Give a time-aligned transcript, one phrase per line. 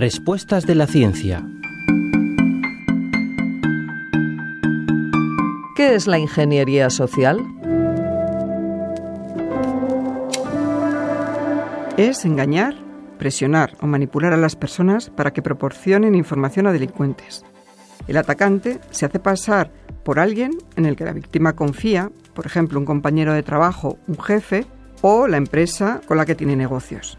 [0.00, 1.44] Respuestas de la ciencia.
[5.74, 7.44] ¿Qué es la ingeniería social?
[11.96, 12.76] Es engañar,
[13.18, 17.44] presionar o manipular a las personas para que proporcionen información a delincuentes.
[18.06, 19.72] El atacante se hace pasar
[20.04, 24.20] por alguien en el que la víctima confía, por ejemplo, un compañero de trabajo, un
[24.20, 24.64] jefe
[25.00, 27.18] o la empresa con la que tiene negocios.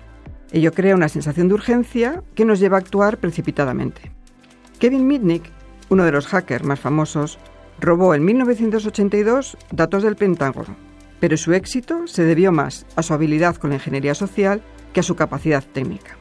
[0.51, 4.11] Ello crea una sensación de urgencia que nos lleva a actuar precipitadamente.
[4.79, 5.43] Kevin Mitnick,
[5.89, 7.37] uno de los hackers más famosos,
[7.79, 10.75] robó en 1982 datos del Pentágono,
[11.19, 14.61] pero su éxito se debió más a su habilidad con la ingeniería social
[14.93, 16.17] que a su capacidad técnica.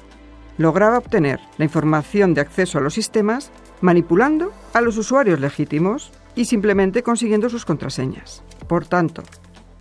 [0.59, 6.47] Lograba obtener la información de acceso a los sistemas manipulando a los usuarios legítimos y
[6.47, 8.43] simplemente consiguiendo sus contraseñas.
[8.67, 9.23] Por tanto,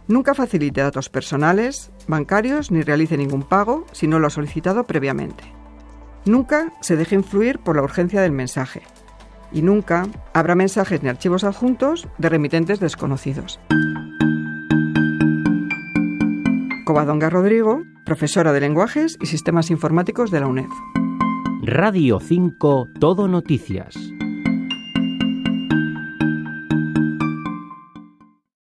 [0.08, 5.44] nunca facilite datos personales, bancarios ni realice ningún pago si no lo ha solicitado previamente.
[6.26, 8.82] Nunca se deje influir por la urgencia del mensaje.
[9.52, 13.60] Y nunca habrá mensajes ni archivos adjuntos de remitentes desconocidos.
[16.86, 20.70] Covadonga Rodrigo, profesora de lenguajes y sistemas informáticos de la UNED.
[21.64, 24.17] Radio 5 Todo Noticias.